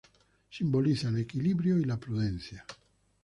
[0.49, 2.65] Simboliza el equilibrio y la prudencia.